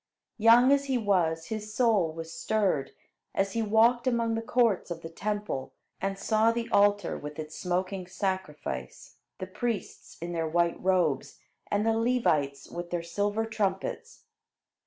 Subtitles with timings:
[0.39, 2.89] Young as he was, his soul was stirred,
[3.35, 7.55] as he walked among the courts of the Temple and saw the altar with its
[7.55, 11.37] smoking sacrifice, the priests in their white robes,
[11.69, 14.23] and the Levites with their silver trumpets.